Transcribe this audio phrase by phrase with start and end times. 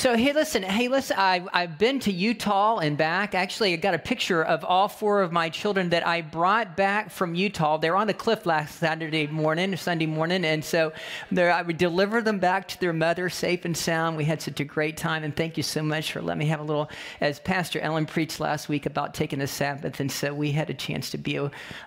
[0.00, 1.16] So hey, listen, hey, listen.
[1.18, 3.34] I, I've been to Utah and back.
[3.34, 7.10] Actually, I got a picture of all four of my children that I brought back
[7.10, 7.76] from Utah.
[7.76, 10.94] They're on the cliff last Saturday morning, Sunday morning, and so
[11.36, 14.16] I would deliver them back to their mother, safe and sound.
[14.16, 16.60] We had such a great time, and thank you so much for letting me have
[16.60, 16.88] a little.
[17.20, 20.74] As Pastor Ellen preached last week about taking a Sabbath, and so we had a
[20.74, 21.38] chance to be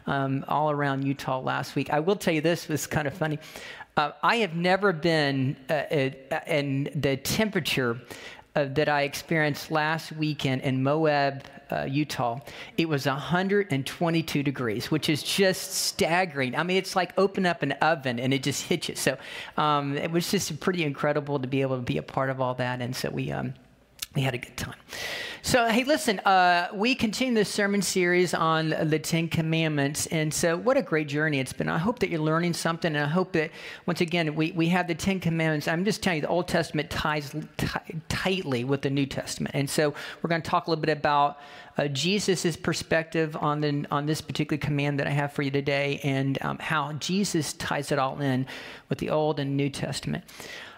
[0.05, 1.89] um, all around Utah last week.
[1.89, 3.39] I will tell you this was kind of funny.
[3.95, 7.99] Uh, I have never been uh, uh, in the temperature
[8.55, 12.39] uh, that I experienced last weekend in Moab, uh, Utah.
[12.77, 16.55] It was 122 degrees, which is just staggering.
[16.55, 18.95] I mean, it's like open up an oven and it just hits you.
[18.95, 19.17] So
[19.57, 22.55] um, it was just pretty incredible to be able to be a part of all
[22.55, 22.81] that.
[22.81, 23.31] And so we.
[23.31, 23.53] Um,
[24.16, 24.76] we had a good time.
[25.41, 30.05] So, hey, listen, uh, we continue this sermon series on the Ten Commandments.
[30.08, 31.67] And so, what a great journey it's been.
[31.67, 32.95] I hope that you're learning something.
[32.95, 33.52] And I hope that,
[33.85, 35.68] once again, we, we have the Ten Commandments.
[35.68, 37.68] I'm just telling you, the Old Testament ties t-
[38.07, 39.55] tightly with the New Testament.
[39.55, 41.40] And so, we're going to talk a little bit about
[41.77, 45.99] uh, Jesus' perspective on, the, on this particular command that I have for you today
[46.04, 48.46] and um, how Jesus ties it all in
[48.90, 50.24] with the Old and New Testament.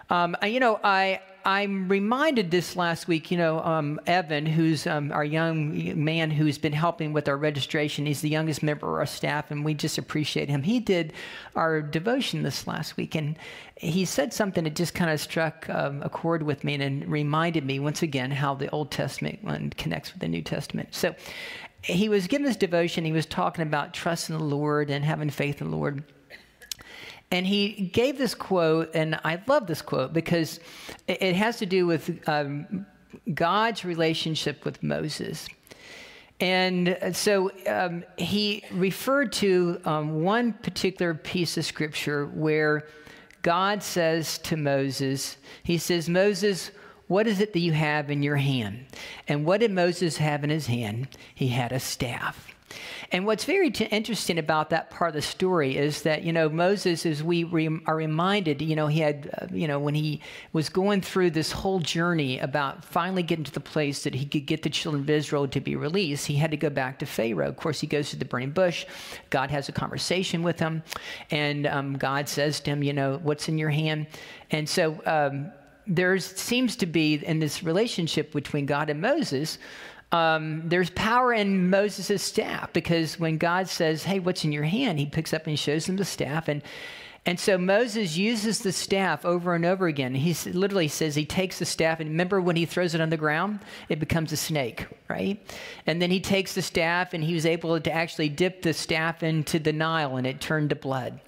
[0.08, 5.12] Um, you know, I I'm reminded this last week, you know, um, Evan, who's um,
[5.12, 9.06] our young man who's been helping with our registration, he's the youngest member of our
[9.06, 10.64] staff, and we just appreciate him.
[10.64, 11.12] He did
[11.54, 13.38] our devotion this last week, and
[13.76, 17.64] he said something that just kind of struck um, a chord with me and reminded
[17.64, 20.96] me once again how the Old Testament connects with the New Testament.
[20.96, 21.14] So
[21.84, 25.60] he was giving this devotion, he was talking about trusting the Lord and having faith
[25.60, 26.02] in the Lord.
[27.30, 30.60] And he gave this quote, and I love this quote because
[31.08, 32.86] it has to do with um,
[33.34, 35.48] God's relationship with Moses.
[36.38, 42.86] And so um, he referred to um, one particular piece of scripture where
[43.42, 46.70] God says to Moses, He says, Moses,
[47.06, 48.86] what is it that you have in your hand?
[49.28, 51.08] And what did Moses have in his hand?
[51.34, 52.55] He had a staff.
[53.12, 56.48] And what's very t- interesting about that part of the story is that, you know,
[56.48, 60.20] Moses, as we re- are reminded, you know, he had, uh, you know, when he
[60.52, 64.46] was going through this whole journey about finally getting to the place that he could
[64.46, 67.48] get the children of Israel to be released, he had to go back to Pharaoh.
[67.48, 68.86] Of course, he goes to the burning bush.
[69.30, 70.82] God has a conversation with him,
[71.30, 74.06] and um, God says to him, you know, what's in your hand?
[74.50, 75.52] And so, um,
[75.86, 79.58] there seems to be in this relationship between God and Moses
[80.12, 84.98] um, there's power in Moses' staff because when God says, Hey, what's in your hand?
[84.98, 86.48] He picks up and shows him the staff.
[86.48, 86.62] And,
[87.26, 90.14] and so Moses uses the staff over and over again.
[90.14, 93.16] He literally says he takes the staff, and remember when he throws it on the
[93.16, 93.58] ground,
[93.88, 95.44] it becomes a snake, right?
[95.86, 99.24] And then he takes the staff, and he was able to actually dip the staff
[99.24, 101.18] into the Nile, and it turned to blood.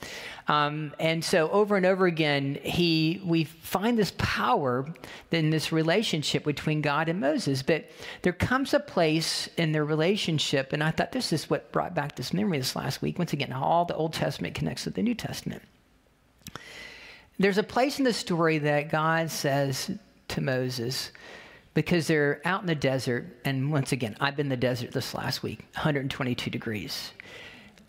[0.49, 4.87] Um, and so over and over again, he we find this power
[5.31, 7.63] in this relationship between God and Moses.
[7.63, 7.91] But
[8.23, 12.17] there comes a place in their relationship, and I thought this is what brought back
[12.17, 13.19] this memory this last week.
[13.19, 15.63] Once again, all the Old Testament connects with the New Testament.
[17.39, 19.91] There's a place in the story that God says
[20.29, 21.13] to Moses,
[21.75, 25.15] because they're out in the desert, and once again, I've been in the desert this
[25.15, 27.13] last week, 122 degrees.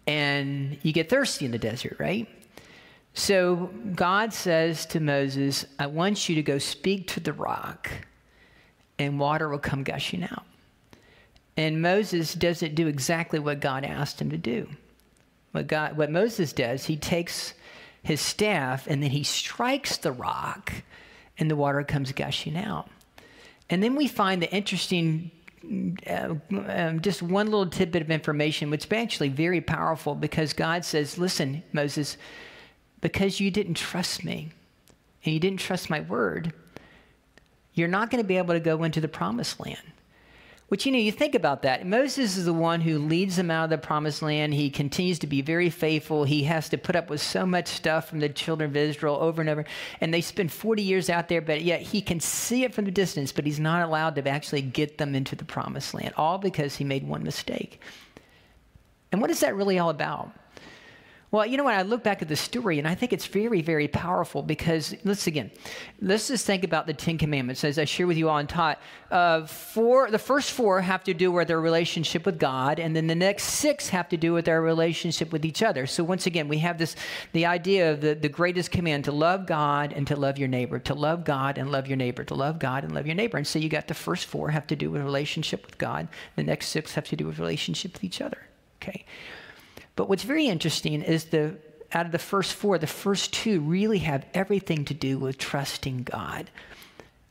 [0.05, 2.27] And you get thirsty in the desert, right?
[3.19, 7.91] So God says to Moses, I want you to go speak to the rock,
[8.97, 10.45] and water will come gushing out.
[11.57, 14.69] And Moses doesn't do exactly what God asked him to do.
[15.51, 17.53] What, God, what Moses does, he takes
[18.03, 20.71] his staff and then he strikes the rock,
[21.37, 22.87] and the water comes gushing out.
[23.69, 25.31] And then we find the interesting
[26.09, 26.35] uh,
[26.69, 31.17] um, just one little tidbit of information, which is actually very powerful because God says,
[31.17, 32.15] Listen, Moses,
[33.01, 34.49] because you didn't trust me
[35.23, 36.53] and you didn't trust my word,
[37.73, 39.79] you're not going to be able to go into the promised land.
[40.69, 41.87] Which, you know, you think about that.
[41.87, 44.53] Moses is the one who leads them out of the promised land.
[44.53, 46.25] He continues to be very faithful.
[46.25, 49.41] He has to put up with so much stuff from the children of Israel over
[49.41, 49.65] and over.
[49.99, 52.91] And they spend 40 years out there, but yet he can see it from the
[52.91, 56.75] distance, but he's not allowed to actually get them into the promised land, all because
[56.75, 57.81] he made one mistake.
[59.11, 60.31] And what is that really all about?
[61.31, 61.75] Well, you know what?
[61.75, 65.27] I look back at the story and I think it's very, very powerful because, let's
[65.27, 65.51] again,
[66.01, 68.81] let's just think about the Ten Commandments as I share with you all and taught.
[69.11, 73.05] Uh, four, the first four have to do with their relationship with God, and then
[73.05, 75.85] the next six have to do with their relationship with each other.
[75.85, 76.95] So, once again, we have this
[77.33, 80.79] the idea of the, the greatest command to love God and to love your neighbor,
[80.79, 83.37] to love God and love your neighbor, to love God and love your neighbor.
[83.37, 86.43] And so, you got the first four have to do with relationship with God, the
[86.43, 88.47] next six have to do with relationship with each other.
[88.81, 89.05] Okay.
[89.99, 91.57] But what's very interesting is the
[91.91, 96.03] out of the first four, the first two really have everything to do with trusting
[96.03, 96.49] God.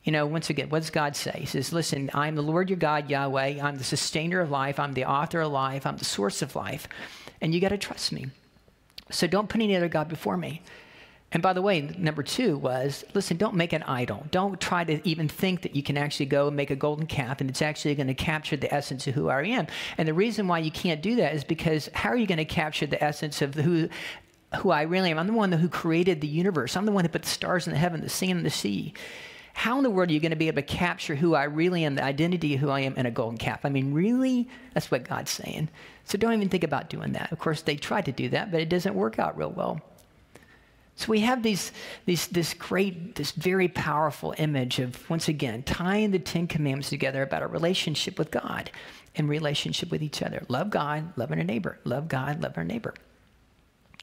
[0.03, 1.33] You know, once again, what does God say?
[1.39, 3.59] He says, Listen, I'm the Lord your God, Yahweh.
[3.59, 4.79] I'm the sustainer of life.
[4.79, 5.87] I'm the author of life.
[5.87, 6.87] I'm the source of life.
[7.41, 8.27] And you got to trust me.
[9.09, 10.61] So don't put any other God before me.
[11.31, 14.25] And by the way, number two was listen, don't make an idol.
[14.31, 17.39] Don't try to even think that you can actually go and make a golden calf
[17.39, 19.67] and it's actually going to capture the essence of who I am.
[19.97, 22.45] And the reason why you can't do that is because how are you going to
[22.45, 23.89] capture the essence of who,
[24.57, 25.19] who I really am?
[25.19, 27.73] I'm the one who created the universe, I'm the one who put the stars in
[27.73, 28.93] the heaven, the sand, and the sea
[29.59, 31.83] how in the world are you going to be able to capture who I really
[31.83, 33.65] am, the identity of who I am in a golden calf?
[33.65, 34.47] I mean, really?
[34.73, 35.67] That's what God's saying.
[36.05, 37.33] So don't even think about doing that.
[37.33, 39.81] Of course, they try to do that, but it doesn't work out real well.
[40.99, 41.71] So we have these,
[42.05, 47.23] these, this great, this very powerful image of, once again, tying the Ten Commandments together
[47.23, 48.69] about a relationship with God
[49.15, 50.43] and relationship with each other.
[50.49, 51.79] Love God, love our neighbor.
[51.85, 52.93] Love God, love our neighbor.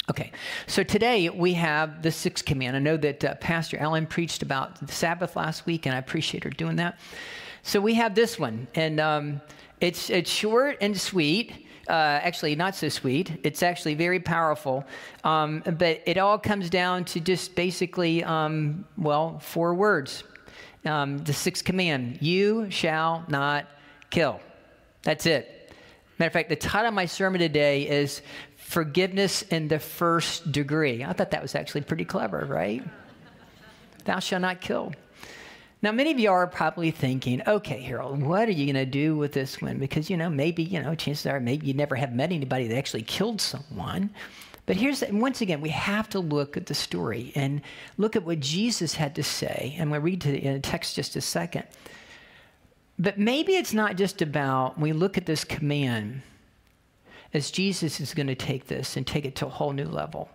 [0.09, 0.33] Okay,
[0.67, 2.75] so today we have the sixth command.
[2.75, 6.45] I know that uh, Pastor Ellen preached about the Sabbath last week, and I appreciate
[6.45, 6.99] her doing that.
[7.63, 9.43] So we have this one, and um,
[9.83, 11.66] it's it's short and sweet.
[11.89, 13.41] Uh, actually, not so sweet.
[13.45, 14.85] It's actually very powerful,
[15.23, 20.25] um, but it all comes down to just basically, um, well, four words.
[20.85, 23.67] Um, the sixth command: "You shall not
[24.11, 24.41] kill."
[25.03, 25.73] That's it.
[26.19, 28.23] Matter of fact, the title of my sermon today is
[28.57, 31.05] forgiveness in the first degree.
[31.05, 32.83] I thought that was actually pretty clever, right?
[34.05, 34.93] Thou shalt not kill.
[35.87, 39.17] Now, many of you are probably thinking, okay, Harold, what are you going to do
[39.17, 39.79] with this one?
[39.79, 42.77] Because, you know, maybe, you know, chances are maybe you never have met anybody that
[42.77, 44.11] actually killed someone.
[44.67, 47.63] But here's, once again, we have to look at the story and
[47.99, 49.77] look at what Jesus had to say.
[49.79, 51.63] And we'll read to the text just a second.
[52.99, 56.23] But maybe it's not just about, we look at this command
[57.33, 60.31] as Jesus is going to take this and take it to a whole new level.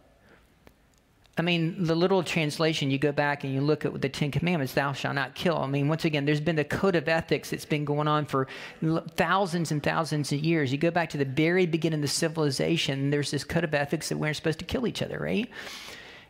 [1.37, 4.73] I mean, the literal translation, you go back and you look at the Ten Commandments,
[4.73, 5.57] thou shalt not kill.
[5.57, 8.47] I mean, once again, there's been a code of ethics that's been going on for
[9.15, 10.73] thousands and thousands of years.
[10.73, 14.17] You go back to the very beginning of civilization, there's this code of ethics that
[14.17, 15.49] we aren't supposed to kill each other, right?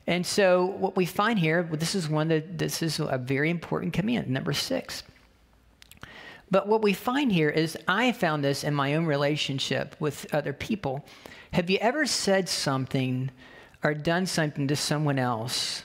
[0.06, 3.94] And so what we find here, this is one that this is a very important
[3.94, 5.04] command, number six.
[6.52, 10.54] But what we find here is I found this in my own relationship with other
[10.54, 11.06] people.
[11.54, 13.32] Have you ever said something
[13.84, 15.84] or done something to someone else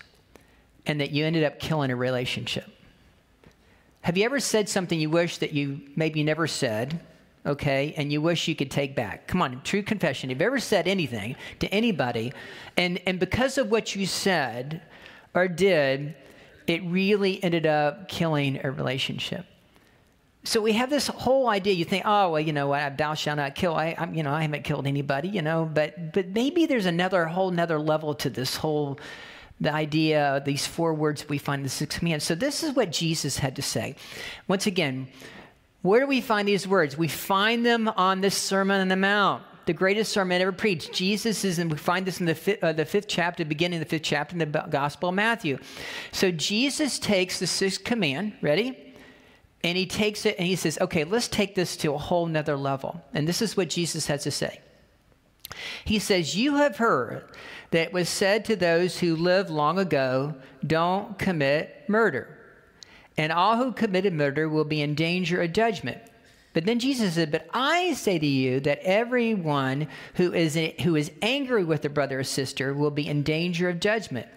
[0.86, 2.68] and that you ended up killing a relationship?
[4.02, 7.00] Have you ever said something you wish that you maybe never said,
[7.44, 9.26] okay, and you wish you could take back?
[9.26, 10.30] Come on, true confession.
[10.30, 12.32] Have you ever said anything to anybody
[12.76, 14.82] and, and because of what you said
[15.34, 16.14] or did,
[16.66, 19.44] it really ended up killing a relationship?
[20.46, 21.74] So we have this whole idea.
[21.74, 22.96] You think, oh, well, you know what?
[22.96, 23.74] Thou shalt not kill.
[23.74, 25.68] I, I'm, you know, I haven't killed anybody, you know.
[25.72, 29.00] But, but maybe there's another whole another level to this whole,
[29.60, 30.40] the idea.
[30.44, 32.22] These four words we find in the sixth command.
[32.22, 33.96] So this is what Jesus had to say.
[34.46, 35.08] Once again,
[35.82, 36.96] where do we find these words?
[36.96, 40.92] We find them on this Sermon on the Mount the greatest sermon ever preached.
[40.92, 43.84] Jesus is, and we find this in the fifth, uh, the fifth chapter, beginning of
[43.84, 45.58] the fifth chapter in the Gospel of Matthew.
[46.12, 48.85] So Jesus takes the sixth command, ready?
[49.66, 52.56] And he takes it and he says, okay, let's take this to a whole nother
[52.56, 53.02] level.
[53.12, 54.60] And this is what Jesus has to say.
[55.84, 57.24] He says, You have heard
[57.72, 62.38] that was said to those who lived long ago, don't commit murder.
[63.18, 65.98] And all who committed murder will be in danger of judgment.
[66.52, 71.10] But then Jesus said, But I say to you that everyone who is, who is
[71.22, 74.28] angry with a brother or sister will be in danger of judgment.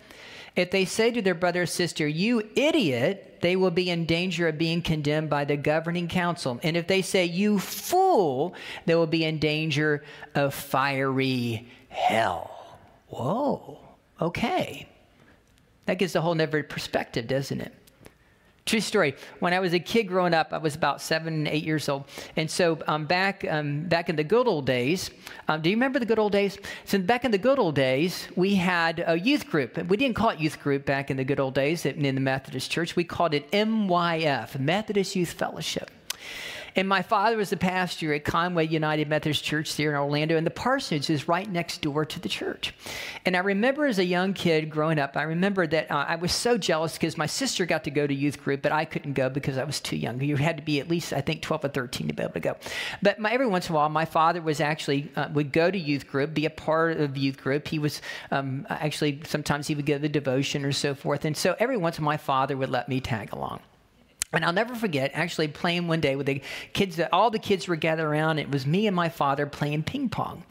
[0.56, 4.48] If they say to their brother or sister, You idiot, they will be in danger
[4.48, 6.60] of being condemned by the governing council.
[6.64, 8.54] And if they say, You fool,
[8.86, 10.04] they will be in danger
[10.36, 12.52] of fiery hell.
[13.08, 13.80] Whoa,
[14.22, 14.88] okay.
[15.86, 17.74] That gives a whole different perspective, doesn't it?
[18.70, 19.16] True story.
[19.40, 22.04] When I was a kid growing up, I was about seven, eight years old,
[22.36, 25.10] and so um, back um, back in the good old days,
[25.48, 26.56] um, do you remember the good old days?
[26.86, 29.76] So back in the good old days, we had a youth group.
[29.88, 32.70] We didn't call it youth group back in the good old days in the Methodist
[32.70, 32.96] Church.
[32.96, 35.90] We called it MYF, Methodist Youth Fellowship.
[36.76, 40.46] And my father was the pastor at Conway United Methodist Church here in Orlando, and
[40.46, 42.74] the parsonage is right next door to the church.
[43.26, 46.32] And I remember as a young kid growing up, I remember that uh, I was
[46.32, 49.30] so jealous because my sister got to go to youth group, but I couldn't go
[49.30, 50.22] because I was too young.
[50.22, 52.40] You had to be at least, I think, 12 or 13 to be able to
[52.40, 52.56] go.
[53.02, 55.78] But my, every once in a while, my father was actually, uh, would go to
[55.78, 57.68] youth group, be a part of youth group.
[57.68, 61.26] He was um, actually, sometimes he would go to the devotion or so forth.
[61.26, 63.60] And so every once in a while, my father would let me tag along.
[64.32, 66.42] And I'll never forget actually playing one day with the
[66.74, 68.38] kids, all the kids were gathered around.
[68.38, 70.44] It was me and my father playing ping pong.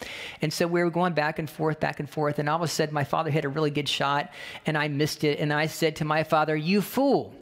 [0.43, 2.41] And so we were going back and forth, back and forth.
[2.41, 4.33] And all of a sudden, my father hit a really good shot
[4.67, 5.39] and I missed it.
[5.39, 7.35] And I said to my father, You fool.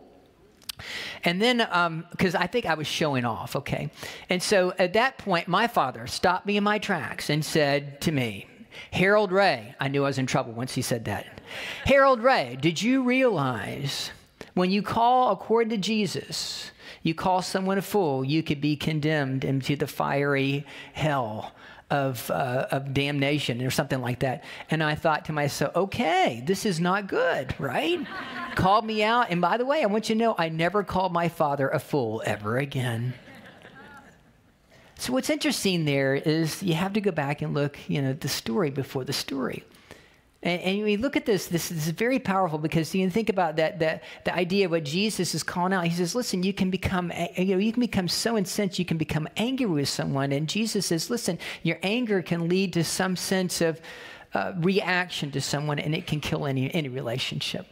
[1.25, 1.57] And then,
[2.11, 3.91] because um, I think I was showing off, okay?
[4.29, 8.13] And so at that point, my father stopped me in my tracks and said to
[8.13, 8.47] me,
[8.93, 11.41] Harold Ray, I knew I was in trouble once he said that.
[11.87, 14.11] Harold Ray, did you realize
[14.57, 16.71] when you call according to Jesus,
[17.03, 21.53] you call someone a fool, you could be condemned into the fiery hell
[21.91, 24.45] of, uh, of damnation or something like that.
[24.71, 28.01] And I thought to myself, okay, this is not good, right?
[28.55, 29.27] called me out.
[29.29, 31.79] And by the way, I want you to know I never called my father a
[31.79, 33.13] fool ever again.
[34.99, 38.29] So what's interesting there is you have to go back and look, you know, the
[38.29, 39.65] story before the story.
[40.47, 43.29] And, and we look at this, this, this is very powerful because you can think
[43.29, 45.85] about that, that the idea of what Jesus is calling out.
[45.85, 48.97] He says, listen, you can become, you know, you can become so incensed, you can
[48.97, 50.31] become angry with someone.
[50.31, 53.81] And Jesus says, listen, your anger can lead to some sense of
[54.35, 57.67] uh, reaction to someone and it can kill any, any relationship.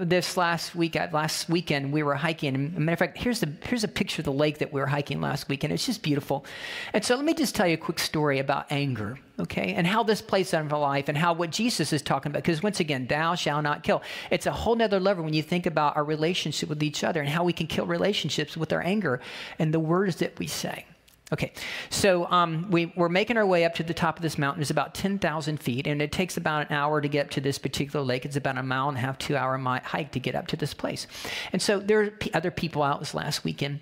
[0.00, 2.56] This last week, last weekend, we were hiking.
[2.56, 5.20] And matter of fact, here's here's a picture of the lake that we were hiking
[5.20, 5.72] last weekend.
[5.72, 6.44] It's just beautiful.
[6.92, 10.02] And so, let me just tell you a quick story about anger, okay, and how
[10.02, 12.42] this plays out in our life, and how what Jesus is talking about.
[12.42, 14.02] Because once again, thou shalt not kill.
[14.32, 17.28] It's a whole nother level when you think about our relationship with each other and
[17.28, 19.20] how we can kill relationships with our anger
[19.60, 20.84] and the words that we say.
[21.32, 21.52] Okay,
[21.90, 24.62] so um, we, we're making our way up to the top of this mountain.
[24.62, 28.04] It's about 10,000 feet, and it takes about an hour to get to this particular
[28.04, 28.24] lake.
[28.24, 30.72] It's about a mile and a half, two hour hike to get up to this
[30.72, 31.08] place.
[31.52, 33.80] And so there are other people out this last weekend.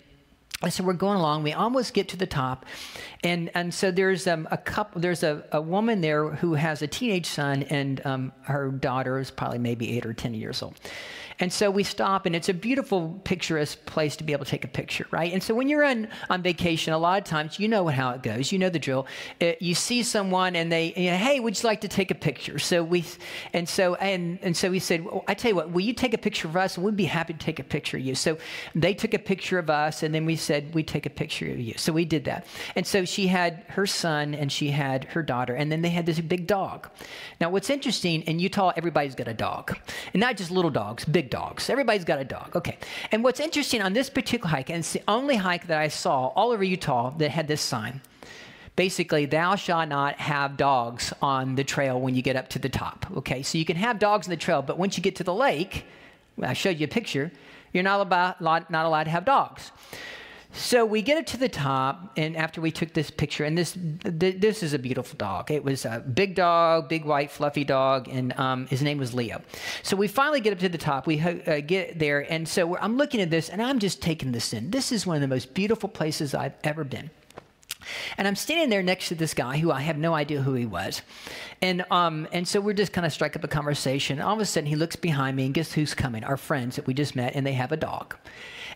[0.62, 1.42] And so we're going along.
[1.42, 2.64] We almost get to the top,
[3.22, 5.00] and and so there's um, a couple.
[5.00, 9.30] There's a, a woman there who has a teenage son, and um, her daughter is
[9.30, 10.80] probably maybe eight or ten years old.
[11.40, 14.64] And so we stop, and it's a beautiful, picturesque place to be able to take
[14.64, 15.32] a picture, right?
[15.32, 18.22] And so when you're on, on vacation, a lot of times you know how it
[18.22, 18.52] goes.
[18.52, 19.06] You know the drill.
[19.40, 22.14] Uh, you see someone, and they, you know, hey, would you like to take a
[22.14, 22.58] picture?
[22.58, 23.04] So we,
[23.52, 26.14] and so and and so we said, well, I tell you what, will you take
[26.14, 26.78] a picture of us?
[26.78, 28.14] We'd be happy to take a picture of you.
[28.14, 28.38] So
[28.74, 31.58] they took a picture of us, and then we said we'd take a picture of
[31.58, 31.74] you.
[31.76, 32.46] So we did that.
[32.76, 36.06] And so she had her son, and she had her daughter, and then they had
[36.06, 36.88] this big dog.
[37.40, 39.76] Now, what's interesting in Utah, everybody's got a dog,
[40.12, 41.68] and not just little dogs, big dogs.
[41.68, 42.54] Everybody's got a dog.
[42.54, 42.76] Okay.
[43.10, 46.28] And what's interesting on this particular hike, and it's the only hike that I saw
[46.36, 48.00] all over Utah that had this sign.
[48.76, 52.68] Basically, thou shalt not have dogs on the trail when you get up to the
[52.68, 53.06] top.
[53.16, 55.34] Okay, so you can have dogs on the trail, but once you get to the
[55.34, 55.84] lake,
[56.40, 57.32] I showed you a picture,
[57.72, 59.72] you're not, about, not allowed to have dogs.
[60.56, 63.72] So we get it to the top, and after we took this picture, and this
[63.72, 65.50] th- this is a beautiful dog.
[65.50, 69.42] It was a big dog, big white fluffy dog, and um, his name was Leo.
[69.82, 71.08] So we finally get up to the top.
[71.08, 74.52] We uh, get there, and so I'm looking at this, and I'm just taking this
[74.52, 74.70] in.
[74.70, 77.10] This is one of the most beautiful places I've ever been.
[78.18, 80.66] And I'm standing there next to this guy who I have no idea who he
[80.66, 81.02] was.
[81.62, 84.20] And, um, and so we're just kind of strike up a conversation.
[84.20, 86.24] All of a sudden, he looks behind me, and guess who's coming?
[86.24, 88.16] Our friends that we just met, and they have a dog.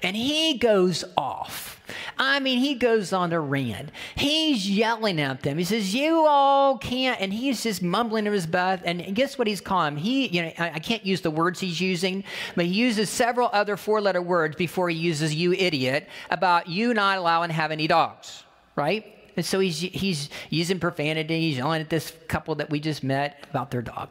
[0.03, 1.83] And he goes off.
[2.19, 3.91] I mean, he goes on a rant.
[4.15, 5.59] He's yelling at them.
[5.59, 7.21] He says, You all can't.
[7.21, 8.83] And he's just mumbling in his breath.
[8.85, 10.03] And guess what he's calling them?
[10.03, 12.25] He, you know, I, I can't use the words he's using,
[12.55, 16.95] but he uses several other four letter words before he uses you idiot about you
[16.95, 18.45] not allowing to have any dogs,
[18.79, 19.05] right?
[19.37, 21.41] And so he's, he's using profanity.
[21.41, 24.09] He's yelling at this couple that we just met about their dog.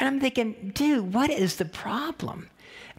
[0.00, 2.48] And I'm thinking, dude, what is the problem?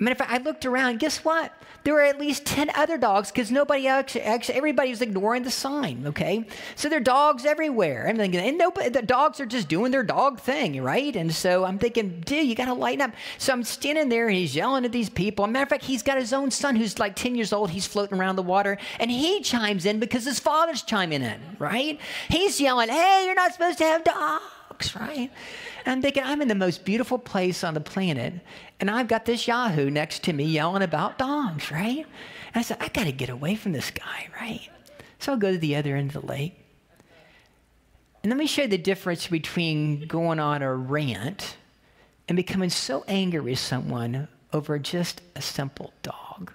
[0.03, 0.99] Matter of fact, I looked around.
[0.99, 1.53] Guess what?
[1.85, 5.51] There were at least 10 other dogs because nobody actually, actually, everybody was ignoring the
[5.51, 6.45] sign, okay?
[6.75, 8.07] So there are dogs everywhere.
[8.09, 11.15] I'm thinking, and nobody, the dogs are just doing their dog thing, right?
[11.15, 13.11] And so I'm thinking, dude, you got to lighten up.
[13.37, 15.45] So I'm standing there and he's yelling at these people.
[15.45, 17.69] A matter of fact, he's got his own son who's like 10 years old.
[17.69, 21.99] He's floating around the water and he chimes in because his father's chiming in, right?
[22.29, 24.43] He's yelling, hey, you're not supposed to have dogs,
[24.95, 25.31] right?
[25.85, 28.33] And I'm thinking, I'm in the most beautiful place on the planet,
[28.79, 32.05] and I've got this Yahoo next to me yelling about dogs, right?
[32.05, 34.69] And I said, I got to get away from this guy, right?
[35.19, 36.59] So I'll go to the other end of the lake.
[38.23, 41.57] And let me show you the difference between going on a rant
[42.27, 46.51] and becoming so angry with someone over just a simple dog.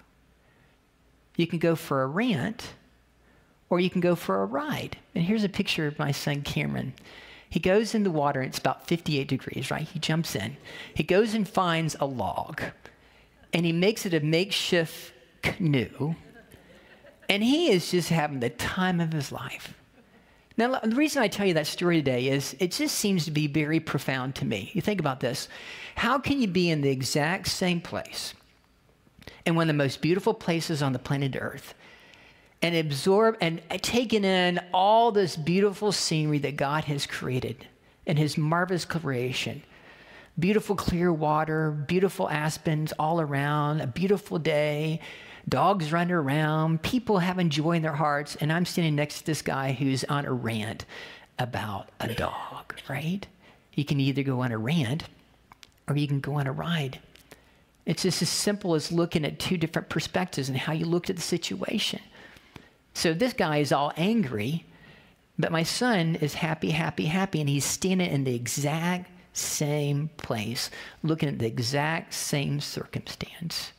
[1.37, 2.73] You can go for a rant
[3.69, 4.97] or you can go for a ride.
[5.15, 6.93] And here's a picture of my son Cameron.
[7.51, 9.85] He goes in the water, it's about 58 degrees, right?
[9.85, 10.55] He jumps in.
[10.93, 12.61] He goes and finds a log,
[13.51, 15.11] and he makes it a makeshift
[15.43, 16.15] canoe,
[17.27, 19.73] and he is just having the time of his life.
[20.55, 23.47] Now, the reason I tell you that story today is it just seems to be
[23.47, 24.71] very profound to me.
[24.73, 25.49] You think about this.
[25.95, 28.33] How can you be in the exact same place
[29.45, 31.73] in one of the most beautiful places on the planet Earth
[32.61, 37.67] and absorb and taken in all this beautiful scenery that God has created
[38.05, 39.63] in his marvelous creation.
[40.39, 44.99] beautiful clear water, beautiful aspens all around, a beautiful day,
[45.47, 49.41] dogs running around, people having joy in their hearts, and I'm standing next to this
[49.41, 50.85] guy who's on a rant
[51.39, 53.25] about a dog, right?
[53.73, 55.03] You can either go on a rant
[55.87, 56.99] or you can go on a ride.
[57.85, 61.15] It's just as simple as looking at two different perspectives and how you looked at
[61.15, 61.99] the situation.
[62.93, 64.65] So this guy is all angry,
[65.39, 70.69] but my son is happy, happy, happy, and he's standing in the exact same place,
[71.03, 73.71] looking at the exact same circumstance.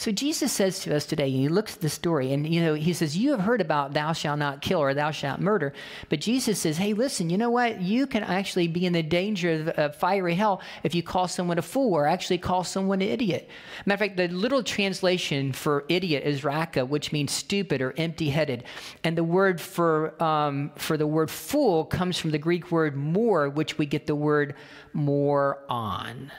[0.00, 2.72] So Jesus says to us today, and he looks at the story and you know,
[2.72, 5.74] he says, You have heard about thou shalt not kill or thou shalt murder.
[6.08, 7.82] But Jesus says, Hey, listen, you know what?
[7.82, 11.58] You can actually be in the danger of, of fiery hell if you call someone
[11.58, 13.50] a fool or actually call someone an idiot.
[13.84, 18.30] Matter of fact, the little translation for idiot is raka, which means stupid or empty
[18.30, 18.64] headed.
[19.04, 23.50] And the word for um, for the word fool comes from the Greek word more,
[23.50, 24.54] which we get the word
[24.94, 26.32] more on.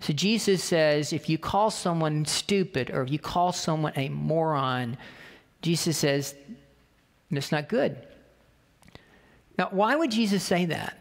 [0.00, 4.96] So Jesus says if you call someone stupid or if you call someone a moron,
[5.62, 6.34] Jesus says
[7.30, 7.96] it's not good.
[9.58, 10.96] Now, why would Jesus say that?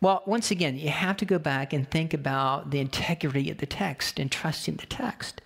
[0.00, 3.66] Well, once again, you have to go back and think about the integrity of the
[3.66, 5.40] text and trusting the text.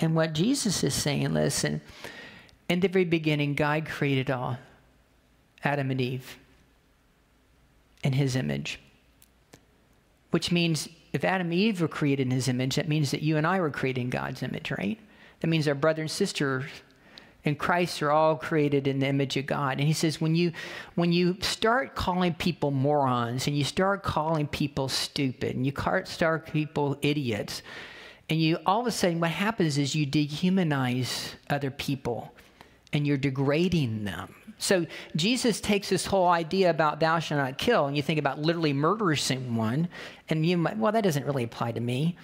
[0.00, 1.80] And what Jesus is saying, listen,
[2.68, 4.56] in the very beginning, God created all
[5.62, 6.36] Adam and Eve
[8.02, 8.80] in his image,
[10.30, 13.36] which means if Adam and Eve were created in his image, that means that you
[13.36, 14.98] and I were created in God's image, right?
[15.40, 16.64] That means our brother and sister
[17.44, 19.78] in Christ are all created in the image of God.
[19.78, 20.52] And he says when you
[20.94, 26.08] when you start calling people morons and you start calling people stupid and you start
[26.18, 27.62] calling people idiots,
[28.30, 32.32] and you all of a sudden what happens is you dehumanize other people
[32.92, 34.34] and you're degrading them.
[34.62, 38.40] So Jesus takes this whole idea about thou shalt not kill, and you think about
[38.40, 39.88] literally murdering someone,
[40.28, 42.16] and you might, well, that doesn't really apply to me.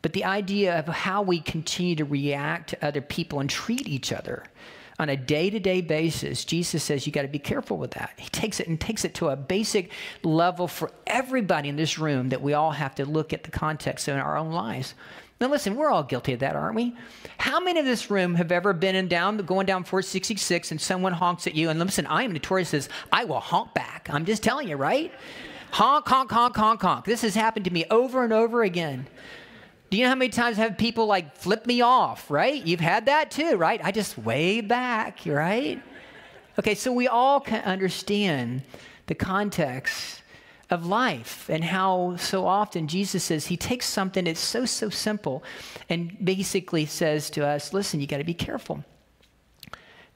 [0.00, 4.12] But the idea of how we continue to react to other people and treat each
[4.12, 4.44] other
[4.98, 8.12] on a day-to-day basis, Jesus says you got to be careful with that.
[8.16, 9.90] He takes it and takes it to a basic
[10.22, 14.06] level for everybody in this room that we all have to look at the context
[14.06, 14.94] in our own lives.
[15.42, 16.94] Now, listen, we're all guilty of that, aren't we?
[17.36, 21.12] How many of this room have ever been in down, going down 466 and someone
[21.12, 21.68] honks at you?
[21.68, 24.08] And listen, I am notorious as I will honk back.
[24.08, 25.12] I'm just telling you, right?
[25.72, 27.04] Honk, honk, honk, honk, honk.
[27.06, 29.08] This has happened to me over and over again.
[29.90, 32.64] Do you know how many times have people like flip me off, right?
[32.64, 33.80] You've had that too, right?
[33.82, 35.82] I just wave back, right?
[36.56, 38.62] Okay, so we all can understand
[39.08, 40.21] the context
[40.72, 45.44] of life and how so often Jesus says he takes something that's so, so simple
[45.88, 48.84] and basically says to us, listen, you got to be careful.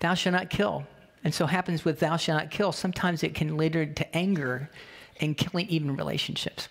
[0.01, 0.87] Thou shalt not kill.
[1.23, 2.73] And so happens with thou shalt not kill.
[2.73, 4.71] Sometimes it can lead to anger
[5.21, 6.69] and killing even relationships.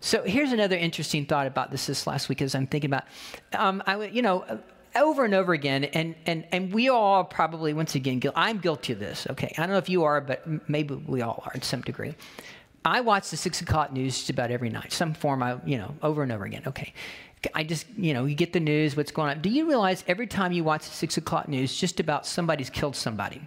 [0.00, 3.04] So here's another interesting thought about this this last week as I'm thinking about,
[3.52, 4.44] um, I, you know,
[4.96, 8.98] over and over again, and, and, and we all probably, once again, I'm guilty of
[8.98, 9.52] this, okay?
[9.56, 12.14] I don't know if you are, but maybe we all are to some degree.
[12.84, 15.94] I watch the six o'clock news just about every night, some form, I, you know,
[16.02, 16.62] over and over again.
[16.66, 16.92] Okay.
[17.54, 19.40] I just, you know, you get the news, what's going on.
[19.40, 22.96] Do you realize every time you watch the six o'clock news, just about somebody's killed
[22.96, 23.40] somebody?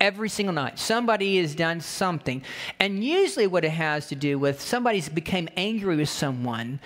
[0.00, 2.42] Every single night, somebody has done something.
[2.78, 6.80] And usually, what it has to do with somebody's became angry with someone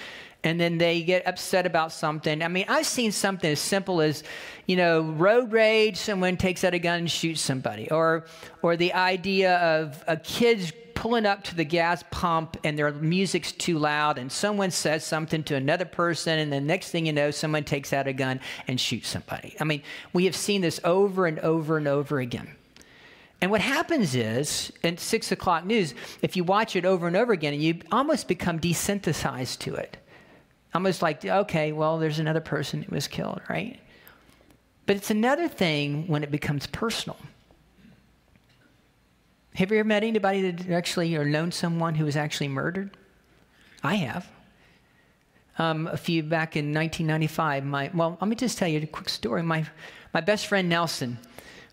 [0.44, 2.42] and then they get upset about something.
[2.42, 4.22] I mean, I've seen something as simple as,
[4.66, 8.26] you know, road rage, someone takes out a gun and shoots somebody, or,
[8.60, 13.52] or the idea of a kid's pulling up to the gas pump and their music's
[13.52, 17.30] too loud and someone says something to another person and the next thing you know
[17.30, 19.56] someone takes out a gun and shoots somebody.
[19.60, 22.48] I mean we have seen this over and over and over again.
[23.40, 27.32] And what happens is in six o'clock news if you watch it over and over
[27.32, 29.96] again and you almost become desensitized to it.
[30.74, 33.78] Almost like okay well there's another person who was killed right?
[34.86, 37.16] But it's another thing when it becomes personal
[39.54, 42.96] have you ever met anybody that actually or known someone who was actually murdered?
[43.82, 44.28] I have.
[45.58, 49.08] Um, a few back in 1995, my well, let me just tell you a quick
[49.08, 49.42] story.
[49.42, 49.64] My
[50.12, 51.18] my best friend Nelson,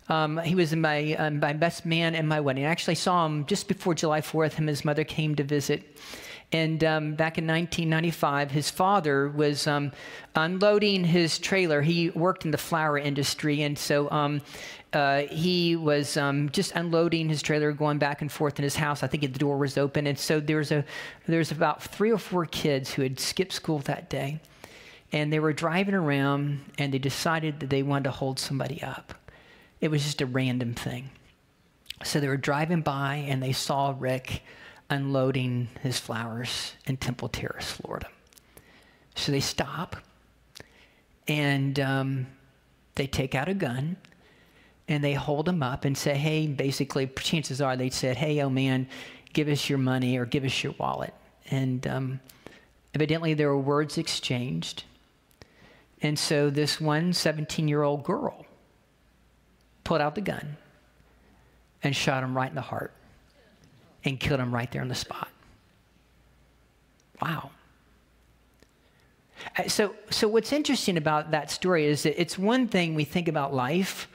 [0.08, 2.64] um, he was my uh, my best man in my wedding.
[2.64, 4.52] I actually saw him just before July 4th.
[4.52, 5.98] Him and his mother came to visit,
[6.52, 9.90] and um, back in 1995, his father was um,
[10.36, 11.82] unloading his trailer.
[11.82, 14.42] He worked in the flower industry, and so um,
[14.92, 19.02] uh, he was um, just unloading his trailer, going back and forth in his house.
[19.02, 20.84] I think the door was open, and so there was a
[21.50, 24.40] about three or four kids who had skipped school that day,
[25.10, 29.14] and they were driving around, and they decided that they wanted to hold somebody up.
[29.80, 31.10] It was just a random thing.
[32.04, 34.42] So they were driving by, and they saw Rick
[34.90, 38.08] unloading his flowers in Temple Terrace, Florida.
[39.14, 39.96] So they stop
[41.28, 42.26] and um,
[42.94, 43.96] they take out a gun
[44.92, 48.50] and they hold him up and say, hey, basically, chances are they said, hey, oh
[48.50, 48.86] man,
[49.32, 51.14] give us your money or give us your wallet.
[51.50, 52.20] And um,
[52.94, 54.84] evidently there were words exchanged.
[56.02, 58.44] And so this one 17 year old girl
[59.82, 60.58] pulled out the gun
[61.82, 62.92] and shot him right in the heart
[64.04, 65.28] and killed him right there on the spot.
[67.22, 67.50] Wow.
[69.56, 73.26] Uh, so, so what's interesting about that story is that it's one thing we think
[73.26, 74.08] about life,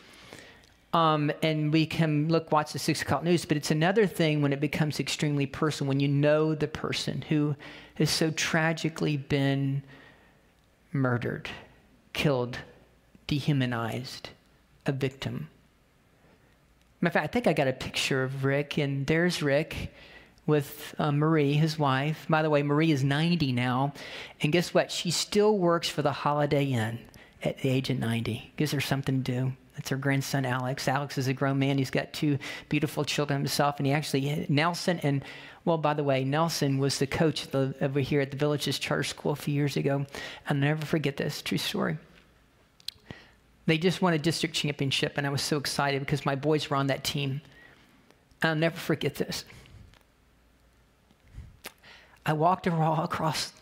[0.98, 4.52] um, and we can look, watch the six o'clock news, but it's another thing when
[4.52, 7.56] it becomes extremely personal, when you know the person who
[7.96, 9.84] has so tragically been
[10.92, 11.50] murdered,
[12.14, 12.58] killed,
[13.28, 14.30] dehumanized,
[14.88, 15.50] a victim.
[17.00, 19.94] Matter of fact, I think I got a picture of Rick, and there's Rick
[20.48, 22.26] with uh, Marie, his wife.
[22.28, 23.94] By the way, Marie is 90 now.
[24.42, 24.92] And guess what?
[24.92, 26.98] She still works for the Holiday Inn
[27.44, 28.54] at the age of 90.
[28.58, 29.54] Gives her something to do.
[29.78, 30.88] That's her grandson, Alex.
[30.88, 31.78] Alex is a grown man.
[31.78, 33.78] He's got two beautiful children himself.
[33.78, 35.24] And he actually, Nelson, and
[35.66, 39.04] well, by the way, Nelson was the coach the, over here at the Villages Charter
[39.04, 40.08] School a few years ago.
[40.50, 41.44] I'll never forget this.
[41.44, 41.98] True story.
[43.68, 46.78] They just won a district championship, and I was so excited because my boys were
[46.78, 47.42] on that team.
[48.42, 49.46] I'll never forget this.
[52.26, 53.54] I walked across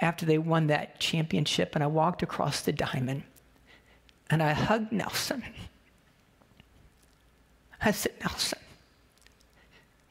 [0.00, 3.22] after they won that championship, and I walked across the diamond,
[4.30, 5.44] and I hugged Nelson.
[7.80, 8.58] I said, Nelson,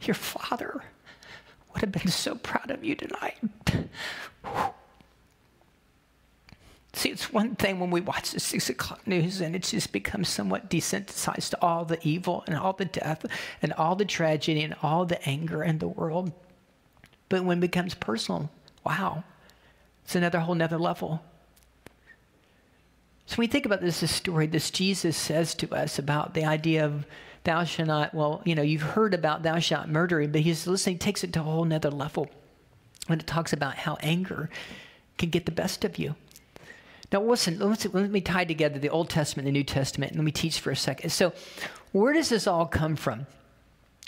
[0.01, 0.83] your father
[1.73, 3.37] would have been so proud of you tonight.
[6.95, 10.29] See, it's one thing when we watch the six o'clock news and it just becomes
[10.29, 13.25] somewhat desensitized to all the evil and all the death
[13.63, 16.31] and all the tragedy and all the anger in the world.
[17.29, 18.51] But when it becomes personal,
[18.85, 19.23] wow,
[20.05, 21.23] it's another whole nother level.
[23.25, 26.45] So when we think about this, this story, this Jesus says to us about the
[26.45, 27.05] idea of
[27.43, 30.97] thou shalt not, well, you know, you've heard about thou shalt murder, but he's listening,
[30.97, 32.29] takes it to a whole nother level
[33.07, 34.49] when it talks about how anger
[35.17, 36.15] can get the best of you.
[37.11, 40.25] Now, listen, let me tie together the Old Testament and the New Testament, and let
[40.25, 41.11] me teach for a second.
[41.11, 41.31] So,
[41.91, 43.27] where does this all come from?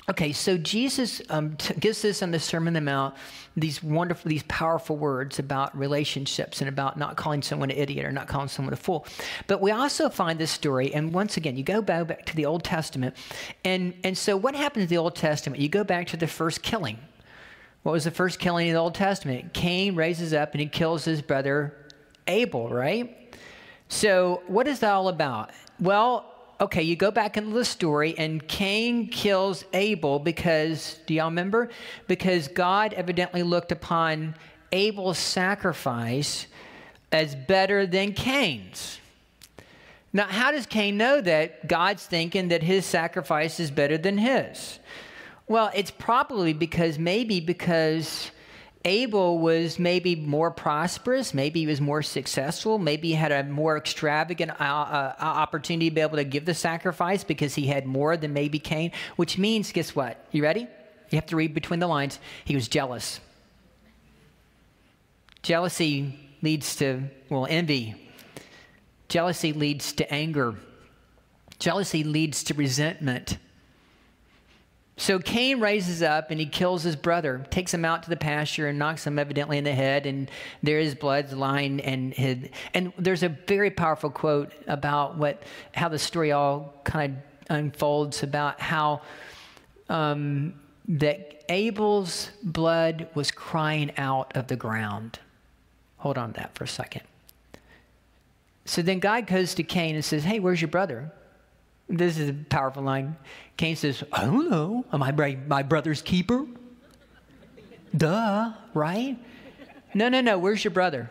[0.07, 3.15] Okay, so Jesus um, gives this on the Sermon on the Mount
[3.57, 8.11] these wonderful, these powerful words about relationships and about not calling someone an idiot or
[8.11, 9.07] not calling someone a fool.
[9.47, 12.63] But we also find this story, and once again, you go back, to the Old
[12.63, 13.15] Testament,
[13.63, 15.59] and and so what happens in the Old Testament?
[15.59, 16.99] You go back to the first killing.
[17.81, 19.53] What was the first killing in the Old Testament?
[19.53, 21.75] Cain raises up and he kills his brother
[22.27, 23.35] Abel, right?
[23.87, 25.51] So, what is that all about?
[25.79, 31.25] Well, okay, you go back into the story, and Cain kills Abel because, do y'all
[31.25, 31.69] remember?
[32.07, 34.35] Because God evidently looked upon
[34.71, 36.47] Abel's sacrifice
[37.11, 38.99] as better than Cain's.
[40.13, 44.79] Now, how does Cain know that God's thinking that his sacrifice is better than his?
[45.47, 48.31] Well, it's probably because, maybe because
[48.85, 53.77] Abel was maybe more prosperous, maybe he was more successful, maybe he had a more
[53.77, 58.15] extravagant uh, uh, opportunity to be able to give the sacrifice because he had more
[58.15, 60.23] than maybe Cain, which means, guess what?
[60.31, 60.67] You ready?
[61.09, 62.19] You have to read between the lines.
[62.45, 63.19] He was jealous.
[65.41, 67.95] Jealousy leads to, well, envy.
[69.09, 70.55] Jealousy leads to anger.
[71.57, 73.37] Jealousy leads to resentment.
[74.97, 78.67] So Cain raises up and he kills his brother, takes him out to the pasture
[78.67, 80.31] and knocks him evidently in the head, and
[80.63, 82.51] there is blood lying and hid.
[82.73, 88.23] And there's a very powerful quote about what how the story all kind of unfolds
[88.23, 89.01] about how
[89.89, 90.53] um,
[90.87, 95.19] that Abel's blood was crying out of the ground.
[95.97, 97.01] Hold on to that for a second.
[98.65, 101.11] So then God goes to Cain and says, Hey, where's your brother?
[101.87, 103.15] This is a powerful line.
[103.57, 104.85] Cain says, I don't know.
[104.91, 105.11] Am I
[105.47, 106.45] my brother's keeper?
[107.95, 109.17] Duh, right?
[109.93, 110.37] No, no, no.
[110.37, 111.09] Where's your brother?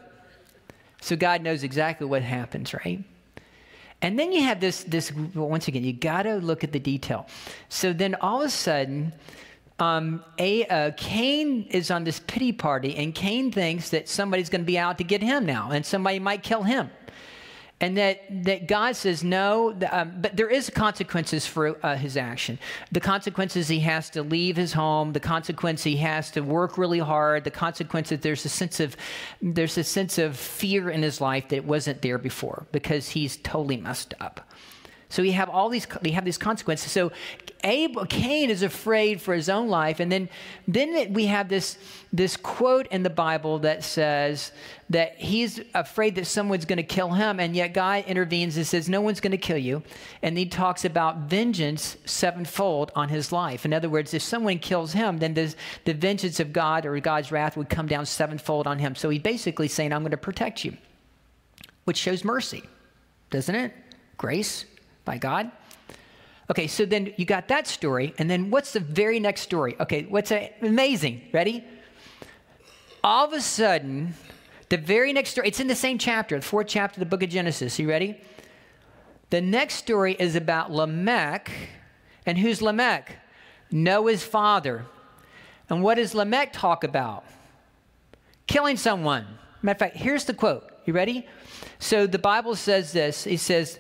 [1.01, 3.03] So God knows exactly what happens, right?
[4.03, 7.27] And then you have this, this once again, you got to look at the detail.
[7.71, 9.15] So then all of a sudden,
[9.79, 14.61] um, a, uh, Cain is on this pity party, and Cain thinks that somebody's going
[14.61, 16.91] to be out to get him now, and somebody might kill him
[17.81, 22.59] and that, that God says no, um, but there is consequences for uh, his action.
[22.93, 25.13] The consequences he has to leave his home.
[25.13, 27.45] The consequence he has to work really hard.
[27.45, 28.97] The consequences there's a sense of
[29.43, 33.77] there's a sense of fear in his life that wasn't there before because he's totally
[33.77, 34.49] messed up.
[35.15, 36.91] So we have all these, we have these consequences.
[36.91, 37.13] So
[37.63, 40.01] Abel, Cain is afraid for his own life.
[40.01, 40.29] And then,
[40.67, 41.79] then we have this,
[42.13, 44.51] this quote in the Bible that says
[44.91, 47.39] that he's afraid that someone's going to kill him.
[47.39, 49.85] And yet God intervenes and says, no one's going to kill you.
[50.21, 53.65] And he talks about vengeance sevenfold on his life.
[53.65, 57.57] In other words, if someone kills him, then the vengeance of God or God's wrath
[57.57, 58.97] would come down sevenfold on him.
[58.97, 60.77] So he's basically saying, I'm going to protect you,
[61.85, 62.65] which shows mercy,
[63.31, 63.73] doesn't it?
[64.17, 64.65] Grace
[65.05, 65.51] by God.
[66.51, 69.77] Okay, so then you got that story, and then what's the very next story?
[69.81, 71.23] Okay, what's a, amazing?
[71.33, 71.65] Ready?
[73.03, 74.15] All of a sudden,
[74.69, 77.23] the very next story, it's in the same chapter, the fourth chapter of the book
[77.23, 77.79] of Genesis.
[77.79, 78.21] You ready?
[79.31, 81.51] The next story is about Lamech.
[82.27, 83.17] And who's Lamech?
[83.71, 84.87] Noah's father.
[85.69, 87.25] And what does Lamech talk about?
[88.47, 89.27] Killing someone.
[89.63, 90.71] Matter of fact, here's the quote.
[90.85, 91.27] You ready?
[91.79, 93.25] So the Bible says this.
[93.25, 93.79] He says,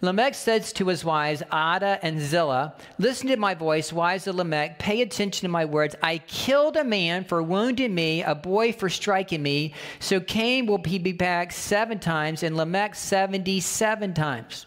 [0.00, 4.78] Lamech says to his wives, Adah and Zillah, Listen to my voice, wives of Lamech,
[4.78, 5.94] pay attention to my words.
[6.02, 9.74] I killed a man for wounding me, a boy for striking me.
[10.00, 14.66] So Cain will be back seven times, and Lamech 77 times.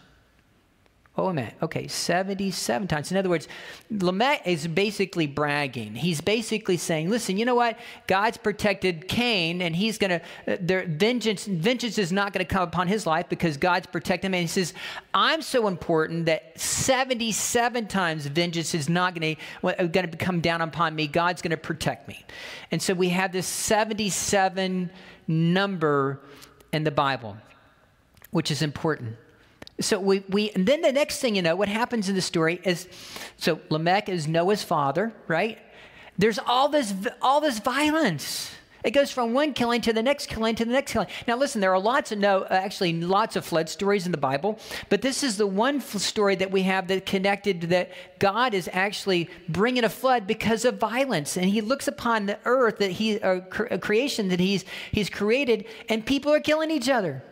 [1.20, 1.52] Oh, minute.
[1.60, 3.10] Okay, 77 times.
[3.10, 3.46] In other words,
[3.90, 5.94] Lamech is basically bragging.
[5.94, 7.78] He's basically saying, listen, you know what?
[8.06, 12.50] God's protected Cain, and he's going to, uh, their vengeance, vengeance is not going to
[12.50, 14.34] come upon his life because God's protected him.
[14.34, 14.72] And he says,
[15.12, 20.94] I'm so important that 77 times vengeance is not going going to come down upon
[20.94, 21.06] me.
[21.06, 22.24] God's going to protect me.
[22.70, 24.90] And so we have this 77
[25.28, 26.20] number
[26.72, 27.36] in the Bible,
[28.30, 29.16] which is important.
[29.80, 32.60] So we, we and then the next thing you know, what happens in the story
[32.64, 32.88] is
[33.36, 35.58] so Lamech is Noah's father, right?
[36.18, 38.50] There's all this all this violence.
[38.82, 41.08] It goes from one killing to the next killing to the next killing.
[41.28, 44.18] Now, listen, there are lots of no, uh, actually, lots of flood stories in the
[44.18, 48.70] Bible, but this is the one story that we have that connected that God is
[48.72, 53.20] actually bringing a flood because of violence, and He looks upon the earth that He,
[53.20, 57.22] uh, a uh, creation that He's He's created, and people are killing each other.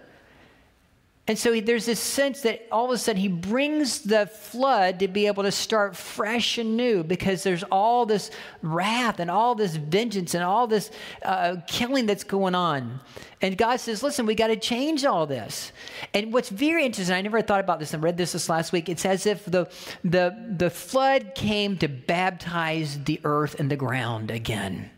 [1.28, 5.08] And so there's this sense that all of a sudden he brings the flood to
[5.08, 8.30] be able to start fresh and new because there's all this
[8.62, 10.90] wrath and all this vengeance and all this
[11.22, 13.00] uh, killing that's going on.
[13.42, 15.70] And God says, listen, we got to change all this.
[16.14, 18.88] And what's very interesting, I never thought about this and read this this last week.
[18.88, 19.70] It's as if the,
[20.02, 24.90] the, the flood came to baptize the earth and the ground again.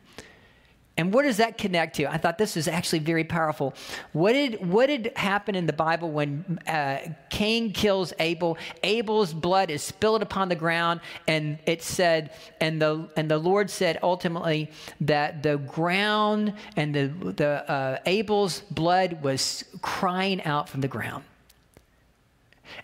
[0.97, 2.05] And what does that connect to?
[2.07, 3.75] I thought this is actually very powerful.
[4.13, 6.99] What did, what did happen in the Bible when uh,
[7.31, 8.59] Cain kills Abel?
[8.83, 13.71] Abel's blood is spilled upon the ground, and it said, and the, and the Lord
[13.71, 20.83] said ultimately that the ground and the, the uh, Abel's blood was crying out from
[20.83, 21.25] the ground.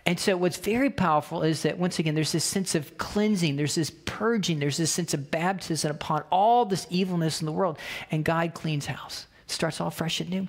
[0.05, 3.75] And so, what's very powerful is that once again, there's this sense of cleansing, there's
[3.75, 7.77] this purging, there's this sense of baptism upon all this evilness in the world.
[8.11, 10.47] And God cleans house, starts all fresh and new.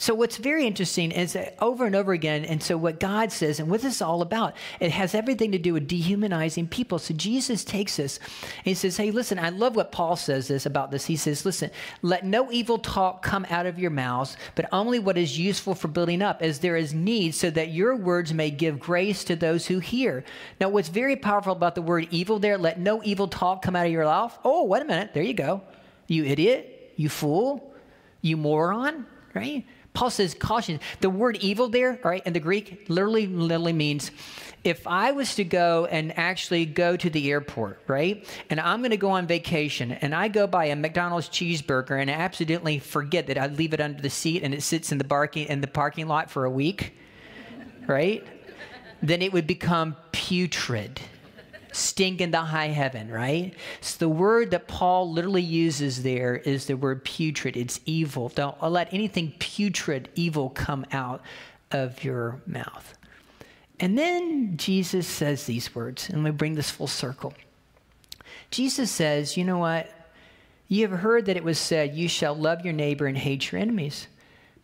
[0.00, 3.60] So, what's very interesting is that over and over again, and so what God says,
[3.60, 6.98] and what this is all about, it has everything to do with dehumanizing people.
[6.98, 10.64] So, Jesus takes this and he says, Hey, listen, I love what Paul says this
[10.64, 11.04] about this.
[11.04, 15.18] He says, Listen, let no evil talk come out of your mouths, but only what
[15.18, 18.80] is useful for building up, as there is need, so that your words may give
[18.80, 20.24] grace to those who hear.
[20.62, 23.84] Now, what's very powerful about the word evil there, let no evil talk come out
[23.84, 24.38] of your mouth.
[24.46, 25.12] Oh, wait a minute.
[25.12, 25.60] There you go.
[26.06, 26.94] You idiot.
[26.96, 27.74] You fool.
[28.22, 29.66] You moron, right?
[29.92, 30.80] Paul says caution.
[31.00, 34.10] The word evil there, all right, in the Greek, literally, literally means
[34.62, 38.90] if I was to go and actually go to the airport, right, and I'm going
[38.90, 43.26] to go on vacation, and I go buy a McDonald's cheeseburger and I accidentally forget
[43.28, 45.66] that I leave it under the seat and it sits in the parking in the
[45.66, 46.94] parking lot for a week,
[47.86, 48.24] right,
[49.02, 51.00] then it would become putrid
[51.72, 53.54] stink in the high heaven, right?
[53.80, 57.56] So the word that Paul literally uses there is the word putrid.
[57.56, 58.28] It's evil.
[58.30, 61.22] Don't let anything putrid, evil come out
[61.70, 62.96] of your mouth.
[63.78, 67.32] And then Jesus says these words, and we bring this full circle.
[68.50, 69.90] Jesus says, You know what?
[70.68, 73.60] You have heard that it was said, You shall love your neighbor and hate your
[73.60, 74.06] enemies.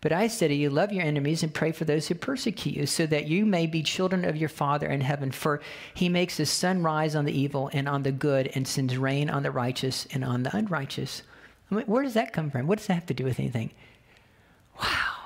[0.07, 2.87] But I say to you, love your enemies and pray for those who persecute you,
[2.87, 5.33] so that you may be children of your Father in heaven.
[5.33, 5.61] For
[5.95, 9.29] he makes the sun rise on the evil and on the good, and sends rain
[9.29, 11.25] on the righteous and on the unrighteous.
[11.73, 12.69] I mean, where does that come from?
[12.69, 13.73] What does that have to do with anything?
[14.81, 15.17] Wow.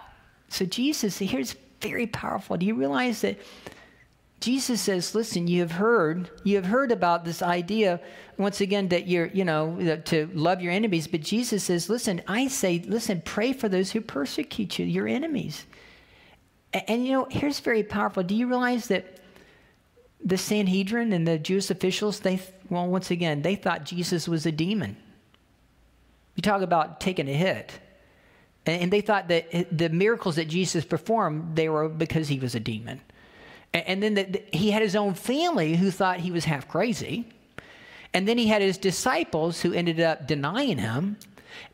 [0.48, 2.56] So Jesus, here's very powerful.
[2.56, 3.38] Do you realize that
[4.40, 8.00] Jesus says, listen, you have heard, you have heard about this idea,
[8.38, 11.06] once again, that you're, you know, to love your enemies.
[11.06, 15.66] But Jesus says, listen, I say, listen, pray for those who persecute you, your enemies.
[16.72, 18.22] And, and you know, here's very powerful.
[18.22, 19.18] Do you realize that
[20.24, 24.52] the Sanhedrin and the Jewish officials, they, well, once again, they thought Jesus was a
[24.52, 24.96] demon.
[26.34, 27.72] You talk about taking a hit.
[28.64, 32.38] And, and they thought that eh, the miracles that Jesus performed, they were because he
[32.38, 33.02] was a demon.
[33.72, 37.28] And, then the, the, he had his own family who thought he was half crazy.
[38.12, 41.16] And then he had his disciples who ended up denying him.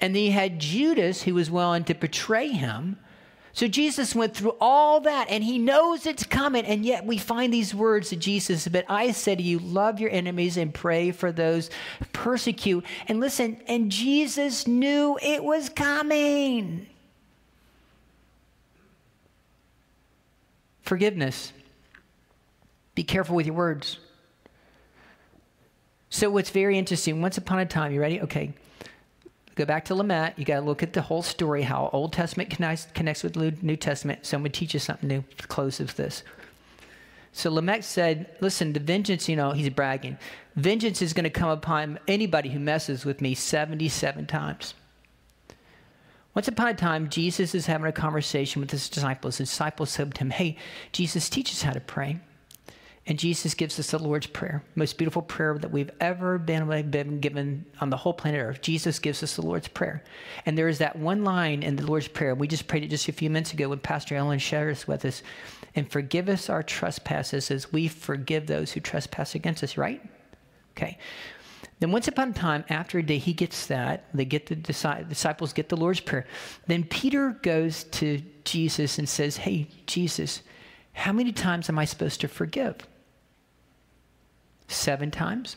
[0.00, 2.98] And then he had Judas who was willing to betray him.
[3.54, 6.66] So Jesus went through all that and he knows it's coming.
[6.66, 10.10] And yet we find these words of Jesus, but I said to you, love your
[10.10, 11.70] enemies and pray for those
[12.12, 12.84] persecute.
[13.08, 16.86] And listen, and Jesus knew it was coming.
[20.82, 21.54] Forgiveness.
[22.96, 23.98] Be careful with your words.
[26.08, 28.20] So, what's very interesting, once upon a time, you ready?
[28.22, 28.54] Okay.
[29.54, 30.38] Go back to Lamech.
[30.38, 34.26] You got to look at the whole story, how Old Testament connects, with New Testament.
[34.26, 36.22] So I'm going to teach you something new to close with this.
[37.32, 40.18] So Lamech said, Listen, the vengeance, you know, he's bragging.
[40.56, 44.74] Vengeance is going to come upon anybody who messes with me 77 times.
[46.34, 49.38] Once upon a time, Jesus is having a conversation with his disciples.
[49.38, 50.56] His disciples said to him, Hey,
[50.92, 52.20] Jesus, teach us how to pray.
[53.08, 57.20] And Jesus gives us the Lord's Prayer, most beautiful prayer that we've ever been, been
[57.20, 58.60] given on the whole planet Earth.
[58.62, 60.02] Jesus gives us the Lord's Prayer.
[60.44, 62.34] And there is that one line in the Lord's Prayer.
[62.34, 65.04] We just prayed it just a few minutes ago when Pastor Ellen shared this with
[65.04, 65.22] us.
[65.76, 70.02] And forgive us our trespasses as we forgive those who trespass against us, right?
[70.76, 70.98] Okay.
[71.78, 74.06] Then once upon a time, after a day, he gets that.
[74.14, 76.26] They get the disciples get the Lord's Prayer.
[76.66, 80.42] Then Peter goes to Jesus and says, Hey, Jesus,
[80.94, 82.78] how many times am I supposed to forgive?
[84.68, 85.56] Seven times?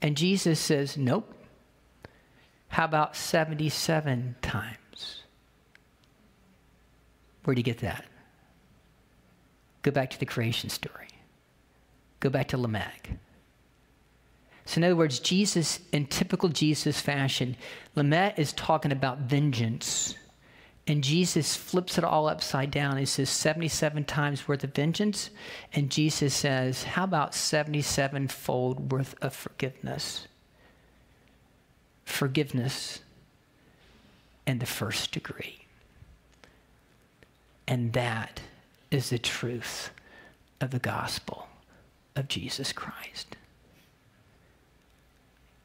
[0.00, 1.32] And Jesus says, Nope.
[2.68, 5.22] How about 77 times?
[7.44, 8.04] Where do you get that?
[9.82, 11.08] Go back to the creation story.
[12.20, 13.10] Go back to Lamech.
[14.64, 17.56] So, in other words, Jesus, in typical Jesus fashion,
[17.94, 20.16] Lamech is talking about vengeance
[20.88, 22.96] and Jesus flips it all upside down.
[22.96, 25.30] He says 77 times worth of vengeance.
[25.72, 30.28] And Jesus says, How about 77 fold worth of forgiveness?
[32.04, 33.00] Forgiveness
[34.46, 35.58] in the first degree.
[37.66, 38.42] And that
[38.92, 39.90] is the truth
[40.60, 41.48] of the gospel
[42.14, 43.34] of Jesus Christ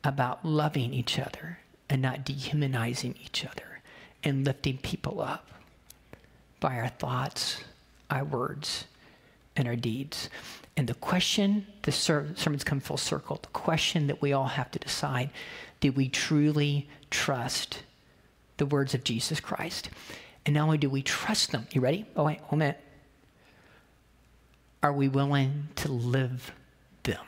[0.04, 3.71] about loving each other and not dehumanizing each other
[4.24, 5.48] and lifting people up
[6.60, 7.64] by our thoughts,
[8.10, 8.86] our words,
[9.56, 10.30] and our deeds.
[10.78, 13.40] And the question, the ser- sermons come full circle.
[13.42, 15.30] The question that we all have to decide
[15.80, 17.84] do we truly trust
[18.58, 19.90] the words of Jesus Christ?
[20.46, 22.06] And not only do we trust them, you ready?
[22.16, 22.80] Oh, wait, a minute.
[24.84, 26.52] Are we willing to live
[27.04, 27.26] them?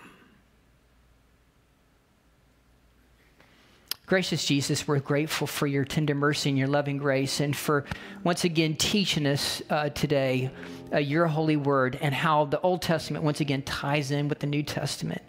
[4.06, 7.86] Gracious Jesus, we're grateful for your tender mercy and your loving grace, and for
[8.26, 10.52] once again teaching us uh, today
[10.92, 14.48] uh, your holy word and how the Old Testament once again ties in with the
[14.48, 15.22] New Testament.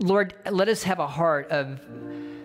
[0.00, 1.80] Lord, let us have a heart of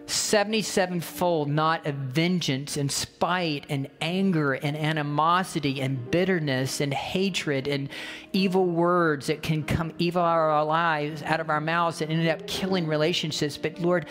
[0.07, 7.67] 77 fold, not of vengeance and spite and anger and animosity and bitterness and hatred
[7.67, 7.89] and
[8.31, 12.11] evil words that can come evil out of our lives, out of our mouths and
[12.11, 13.57] end up killing relationships.
[13.57, 14.05] But Lord,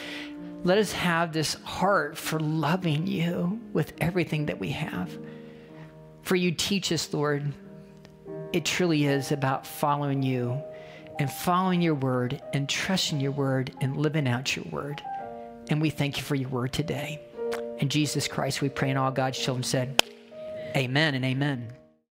[0.65, 5.17] let us have this heart for loving you with everything that we have.
[6.23, 7.53] For you teach us, Lord,
[8.53, 10.61] it truly is about following you
[11.19, 15.03] and following your word and trusting your word and living out your word.
[15.69, 17.21] And we thank you for your word today.
[17.79, 20.03] In Jesus Christ, we pray, and all God's children said,
[20.77, 21.84] Amen, amen and amen.